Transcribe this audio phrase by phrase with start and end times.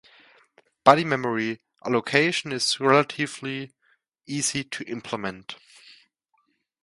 [0.83, 3.71] Buddy memory allocation is relatively
[4.25, 5.57] easy to implement.